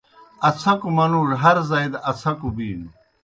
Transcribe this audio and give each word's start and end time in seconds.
اڅھکوْ 0.47 0.89
منُوڙوْ 0.95 1.35
ہر 1.43 1.57
زائی 1.69 1.87
دہ 1.93 1.99
اڅھکوْ 2.09 2.49
بِینوْ۔ 2.55 2.89